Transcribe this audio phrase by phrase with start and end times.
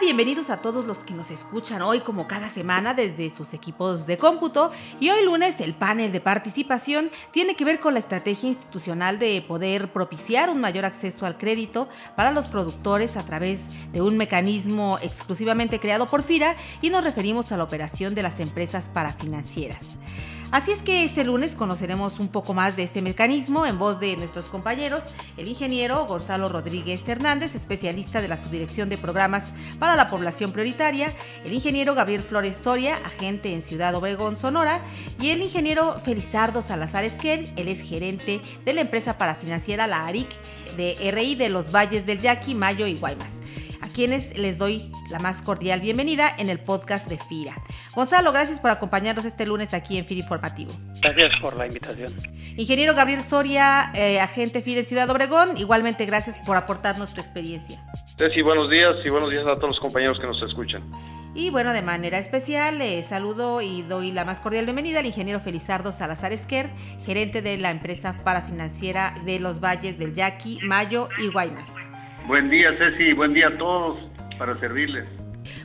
[0.00, 4.18] Bienvenidos a todos los que nos escuchan hoy como cada semana desde sus equipos de
[4.18, 4.72] cómputo.
[4.98, 9.40] Y hoy lunes el panel de participación tiene que ver con la estrategia institucional de
[9.46, 13.60] poder propiciar un mayor acceso al crédito para los productores a través
[13.92, 18.40] de un mecanismo exclusivamente creado por FIRA y nos referimos a la operación de las
[18.40, 19.86] empresas parafinancieras.
[20.52, 24.18] Así es que este lunes conoceremos un poco más de este mecanismo en voz de
[24.18, 25.02] nuestros compañeros,
[25.38, 29.46] el ingeniero Gonzalo Rodríguez Hernández, especialista de la Subdirección de Programas
[29.78, 31.10] para la Población Prioritaria,
[31.46, 34.80] el ingeniero Gabriel Flores Soria, agente en Ciudad Obregón, Sonora,
[35.18, 40.28] y el ingeniero Felizardo Salazar Esquer, él es gerente de la empresa parafinanciera La ARIC
[40.76, 43.41] de RI de los Valles del Yaqui, Mayo y Guaymas
[43.92, 47.54] quienes les doy la más cordial bienvenida en el podcast de FIRA.
[47.94, 50.72] Gonzalo, gracias por acompañarnos este lunes aquí en FIRA Informativo.
[51.00, 52.14] Gracias por la invitación.
[52.56, 57.82] Ingeniero Gabriel Soria, eh, agente FIRA en Ciudad Obregón, igualmente gracias por aportarnos tu experiencia.
[58.32, 60.82] Sí, buenos días y buenos días a todos los compañeros que nos escuchan.
[61.34, 65.40] Y bueno, de manera especial eh, saludo y doy la más cordial bienvenida al ingeniero
[65.40, 66.70] Felizardo Salazar Esquer,
[67.06, 71.70] gerente de la empresa parafinanciera de los Valles del Yaqui, Mayo y Guaymas.
[72.26, 73.98] Buen día, Ceci, buen día a todos
[74.38, 75.06] para servirles.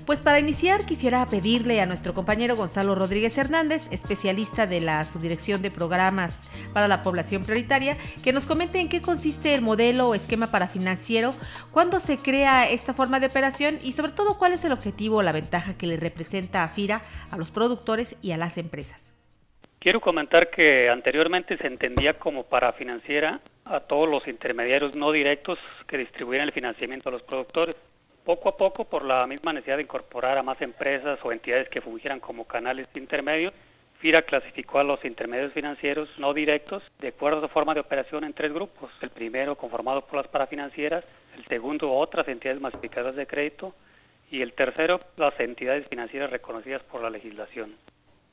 [0.08, 5.62] Pues para iniciar quisiera pedirle a nuestro compañero Gonzalo Rodríguez Hernández, especialista de la Subdirección
[5.62, 6.40] de Programas
[6.74, 11.36] para la Población Prioritaria, que nos comente en qué consiste el modelo o esquema parafinanciero,
[11.72, 15.24] cuándo se crea esta forma de operación y sobre todo cuál es el objetivo o
[15.24, 19.17] la ventaja que le representa a FIRA, a los productores y a las empresas.
[19.88, 25.58] Quiero comentar que anteriormente se entendía como parafinanciera a todos los intermediarios no directos
[25.88, 27.74] que distribuyen el financiamiento a los productores.
[28.26, 31.80] Poco a poco, por la misma necesidad de incorporar a más empresas o entidades que
[31.80, 33.54] fungieran como canales intermedios,
[34.00, 38.26] FIRA clasificó a los intermediarios financieros no directos de acuerdo a su forma de operación
[38.26, 38.92] en tres grupos.
[39.00, 41.06] El primero conformado por las parafinancieras,
[41.38, 43.74] el segundo otras entidades masificadas de crédito
[44.32, 47.74] y el tercero las entidades financieras reconocidas por la legislación.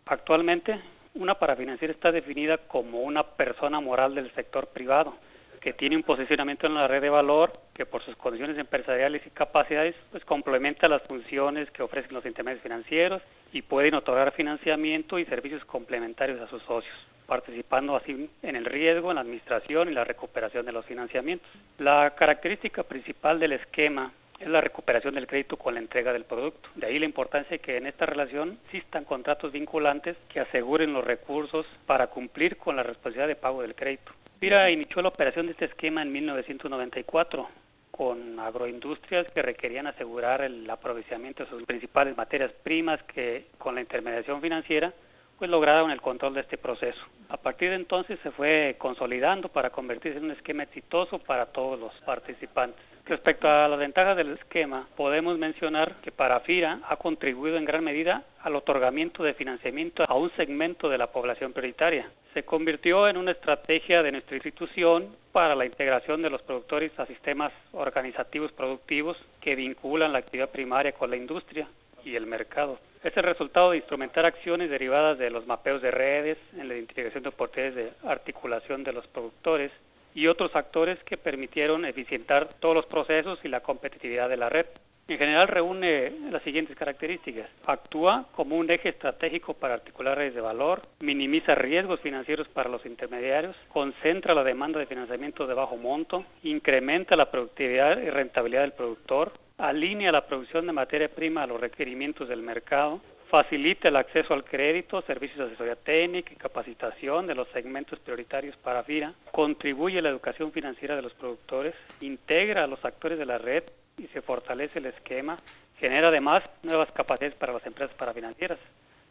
[0.07, 0.81] Actualmente,
[1.15, 5.15] una parafinanciera está definida como una persona moral del sector privado
[5.61, 9.31] que tiene un posicionamiento en la red de valor que por sus condiciones empresariales y
[9.31, 15.25] capacidades pues complementa las funciones que ofrecen los intermediarios financieros y pueden otorgar financiamiento y
[15.25, 16.95] servicios complementarios a sus socios
[17.27, 21.49] participando así en el riesgo, en la administración y la recuperación de los financiamientos.
[21.79, 24.13] La característica principal del esquema
[24.45, 26.69] es la recuperación del crédito con la entrega del producto.
[26.75, 31.03] De ahí la importancia de que en esta relación existan contratos vinculantes que aseguren los
[31.03, 34.13] recursos para cumplir con la responsabilidad de pago del crédito.
[34.39, 37.49] Pira inició la operación de este esquema en 1994
[37.91, 43.81] con agroindustrias que requerían asegurar el aprovisionamiento de sus principales materias primas que con la
[43.81, 44.93] intermediación financiera
[45.39, 47.01] pues lograron el control de este proceso.
[47.31, 51.79] A partir de entonces se fue consolidando para convertirse en un esquema exitoso para todos
[51.79, 52.94] los participantes.
[53.07, 58.25] Respecto a las ventajas del esquema, podemos mencionar que Parafira ha contribuido en gran medida
[58.41, 62.11] al otorgamiento de financiamiento a un segmento de la población prioritaria.
[62.33, 67.05] Se convirtió en una estrategia de nuestra institución para la integración de los productores a
[67.05, 71.69] sistemas organizativos productivos que vinculan la actividad primaria con la industria
[72.07, 72.79] y el mercado.
[73.03, 77.23] Es el resultado de instrumentar acciones derivadas de los mapeos de redes, en la integración
[77.23, 79.71] de oportunidades de articulación de los productores
[80.15, 84.67] y otros actores que permitieron eficientar todos los procesos y la competitividad de la red.
[85.07, 87.51] En general reúne las siguientes características.
[87.67, 92.87] Actúa como un eje estratégico para articular redes de valor, minimiza riesgos financieros para los
[92.87, 98.73] intermediarios, concentra la demanda de financiamiento de bajo monto, incrementa la productividad y rentabilidad del
[98.73, 103.01] productor, alinea la producción de materia prima a los requerimientos del mercado,
[103.35, 108.57] facilita el acceso al crédito, servicios de asesoría técnica y capacitación de los segmentos prioritarios
[108.59, 113.27] para FIRA, contribuye a la educación financiera de los productores, integra a los actores de
[113.27, 113.65] la red
[113.99, 115.37] y se fortalece el esquema,
[115.81, 118.61] genera además nuevas capacidades para las empresas parafinancieras,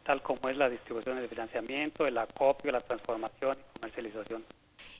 [0.04, 4.42] tal como es la distribución de financiamiento, el acopio, la transformación y comercialización.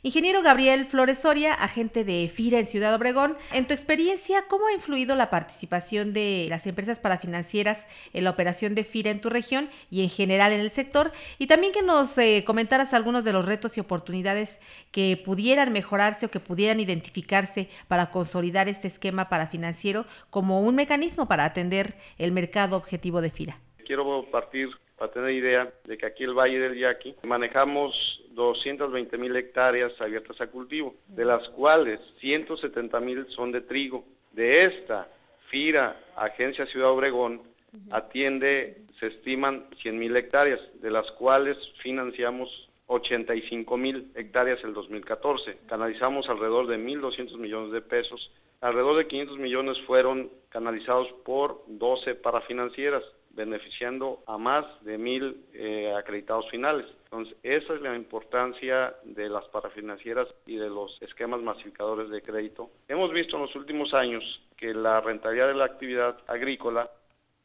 [0.06, 4.74] Ingeniero Gabriel Flores Soria, agente de FIRA en Ciudad Obregón, en tu experiencia, ¿cómo ha
[4.74, 9.70] influido la participación de las empresas parafinancieras en la operación de FIRA en tu región
[9.90, 11.10] y en general en el sector?
[11.38, 14.60] Y también que nos eh, comentaras algunos de los retos y oportunidades
[14.90, 21.28] que pudieran mejorarse o que pudieran identificarse para consolidar este esquema parafinanciero como un mecanismo
[21.28, 23.58] para atender el mercado objetivo de FIRA.
[23.86, 24.68] Quiero partir
[25.04, 27.94] para tener idea de que aquí el Valle del Yaqui manejamos
[28.30, 34.06] 220 mil hectáreas abiertas a cultivo, de las cuales 170 mil son de trigo.
[34.32, 35.06] De esta,
[35.50, 37.42] FIRA, Agencia Ciudad Obregón,
[37.90, 42.48] atiende se estiman 100 mil hectáreas, de las cuales financiamos
[42.86, 45.58] 85 mil hectáreas el 2014.
[45.66, 48.30] Canalizamos alrededor de 1.200 millones de pesos.
[48.62, 53.04] Alrededor de 500 millones fueron canalizados por 12 parafinancieras,
[53.34, 56.86] beneficiando a más de mil eh, acreditados finales.
[57.04, 62.70] Entonces, esa es la importancia de las parafinancieras y de los esquemas masificadores de crédito.
[62.88, 64.22] Hemos visto en los últimos años
[64.56, 66.90] que la rentabilidad de la actividad agrícola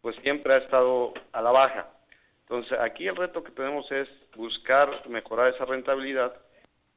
[0.02, 1.90] pues siempre ha estado a la baja.
[2.42, 6.34] Entonces, aquí el reto que tenemos es buscar mejorar esa rentabilidad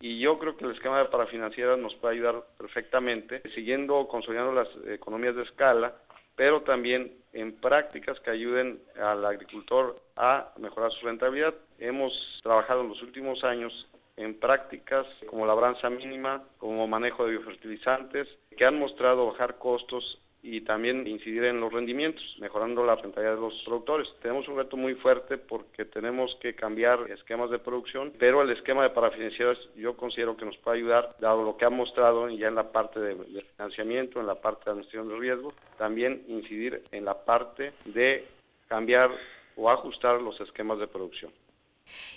[0.00, 4.68] y yo creo que el esquema de parafinancieras nos puede ayudar perfectamente, siguiendo consolidando las
[4.88, 5.94] economías de escala,
[6.36, 11.54] pero también en prácticas que ayuden al agricultor a mejorar su rentabilidad.
[11.78, 12.12] Hemos
[12.42, 13.72] trabajado en los últimos años
[14.16, 20.62] en prácticas como labranza mínima, como manejo de biofertilizantes, que han mostrado bajar costos y
[20.62, 24.08] también incidir en los rendimientos, mejorando la rentabilidad de los productores.
[24.20, 28.82] Tenemos un reto muy fuerte porque tenemos que cambiar esquemas de producción, pero el esquema
[28.82, 32.56] de parafinancieras yo considero que nos puede ayudar, dado lo que ha mostrado ya en
[32.56, 33.16] la parte de,
[33.56, 38.26] financiamiento, en la parte de administración de riesgo, también incidir en la parte de
[38.66, 39.10] cambiar
[39.56, 41.30] o ajustar los esquemas de producción.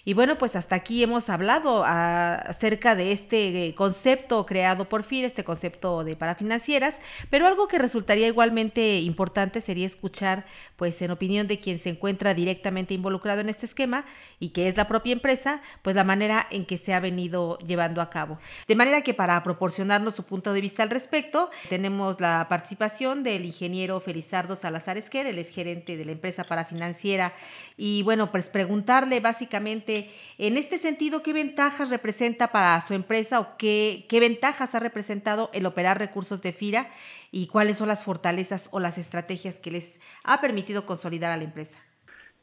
[0.08, 5.26] Y bueno, pues hasta aquí hemos hablado acerca de este eh, concepto creado por FIR,
[5.26, 7.00] este concepto de parafinancieras,
[7.32, 10.46] pero algo que resultaría igualmente importante sería escuchar,
[10.76, 14.06] pues en opinión de quien se encuentra directamente involucrado en este esquema
[14.40, 18.00] y que es la propia empresa, pues la manera en que se ha venido llevando
[18.00, 18.38] a cabo.
[18.68, 23.44] De manera que para proporcionarnos su punto de vista al respecto, tenemos la participación del
[23.44, 27.34] ingeniero Felizardo Salazar Esquer, el ex gerente de la empresa parafinanciera,
[27.76, 33.58] y bueno, pues preguntarle básicamente en este sentido, ¿qué ventajas representa para su empresa o
[33.58, 36.88] qué, qué ventajas ha representado el operar recursos de FIRA
[37.32, 41.44] y cuáles son las fortalezas o las estrategias que les ha permitido consolidar a la
[41.44, 41.80] empresa?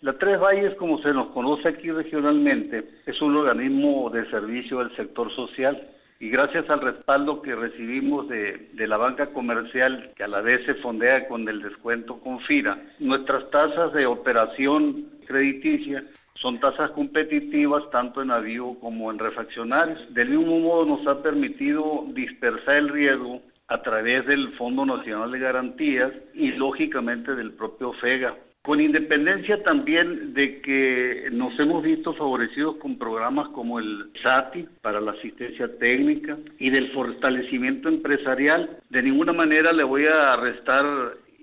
[0.00, 4.94] La Tres Valles, como se nos conoce aquí regionalmente, es un organismo de servicio del
[4.96, 10.28] sector social y gracias al respaldo que recibimos de, de, la banca comercial, que a
[10.28, 16.04] la vez se fondea con el descuento con FIRA, nuestras tasas de operación crediticia
[16.40, 20.12] son tasas competitivas tanto en avivo como en refaccionarios.
[20.14, 25.38] Del mismo modo nos ha permitido dispersar el riesgo a través del Fondo Nacional de
[25.38, 28.34] Garantías y lógicamente del propio FEGA.
[28.62, 35.00] Con independencia también de que nos hemos visto favorecidos con programas como el SATI para
[35.00, 40.84] la asistencia técnica y del fortalecimiento empresarial, de ninguna manera le voy a restar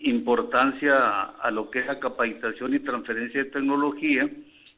[0.01, 4.29] importancia a lo que es la capacitación y transferencia de tecnología,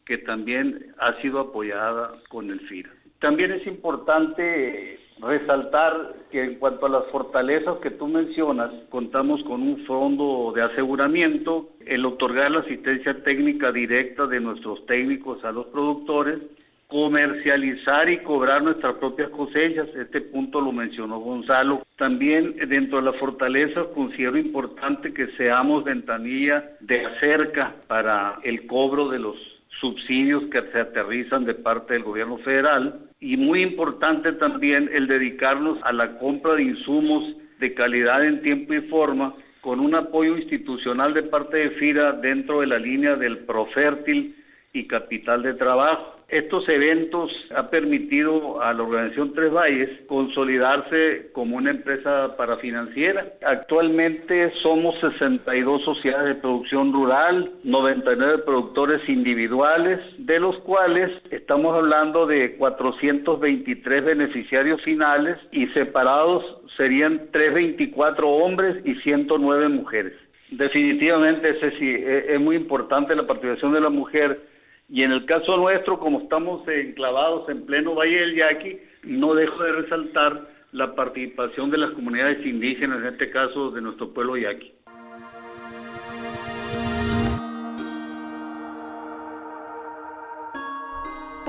[0.06, 2.92] que también ha sido apoyada con el FIRA.
[3.20, 9.62] También es importante resaltar que en cuanto a las fortalezas que tú mencionas, contamos con
[9.62, 15.68] un fondo de aseguramiento, el otorgar la asistencia técnica directa de nuestros técnicos a los
[15.68, 16.40] productores,
[16.88, 21.84] comercializar y cobrar nuestras propias cosechas, este punto lo mencionó Gonzalo.
[21.98, 29.08] También dentro de las fortalezas considero importante que seamos ventanilla de acerca para el cobro
[29.08, 34.90] de los subsidios que se aterrizan de parte del gobierno federal y muy importante también
[34.94, 39.96] el dedicarnos a la compra de insumos de calidad en tiempo y forma con un
[39.96, 44.36] apoyo institucional de parte de FIRA dentro de la línea del Profértil
[44.74, 46.16] y Capital de Trabajo.
[46.30, 53.34] Estos eventos han permitido a la organización Tres Valles consolidarse como una empresa parafinanciera.
[53.46, 62.26] Actualmente somos 62 sociedades de producción rural, 99 productores individuales, de los cuales estamos hablando
[62.26, 66.46] de 423 beneficiarios finales y separados
[66.78, 70.14] serían 324 hombres y 109 mujeres.
[70.52, 74.51] Definitivamente, ese sí, es muy importante la participación de la mujer
[74.92, 79.64] y en el caso nuestro, como estamos enclavados en pleno Valle del Yaqui, no dejo
[79.64, 84.74] de resaltar la participación de las comunidades indígenas, en este caso de nuestro pueblo yaqui.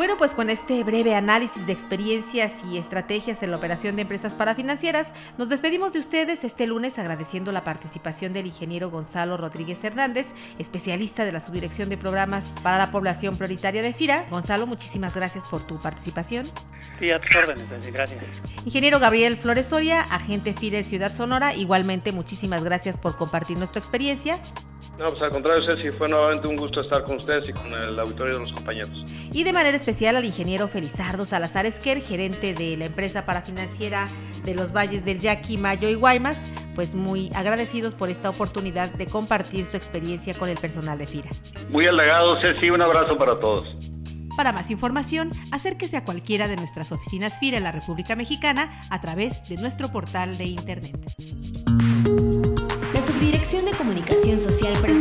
[0.02, 4.34] Bueno, pues con este breve análisis de experiencias y estrategias en la operación de empresas
[4.34, 10.26] parafinancieras, nos despedimos de ustedes este lunes agradeciendo la participación del ingeniero Gonzalo Rodríguez Hernández,
[10.58, 14.24] especialista de la Subdirección de Programas para la Población Prioritaria de FIRA.
[14.28, 16.50] Gonzalo, muchísimas gracias por tu participación.
[16.98, 18.24] Sí, a tus órdenes, gracias.
[18.64, 23.78] Ingeniero Gabriel Flores Soria, agente FIRA de Ciudad Sonora, igualmente muchísimas gracias por compartirnos tu
[23.78, 24.40] experiencia.
[24.98, 27.98] No, pues al contrario, Ceci, fue nuevamente un gusto estar con ustedes y con el
[27.98, 28.90] auditorio de los compañeros.
[29.32, 34.04] Y de manera especial al ingeniero Felizardo Salazar Esquer, gerente de la empresa parafinanciera
[34.44, 36.36] de los Valles del Yaqui, Mayo y Guaymas,
[36.74, 41.30] pues muy agradecidos por esta oportunidad de compartir su experiencia con el personal de FIRA.
[41.70, 43.74] Muy halagados, Ceci, un abrazo para todos.
[44.36, 49.00] Para más información, acérquese a cualquiera de nuestras oficinas FIRA en la República Mexicana a
[49.00, 50.98] través de nuestro portal de Internet.
[53.52, 54.91] Dirección de Comunicación Social para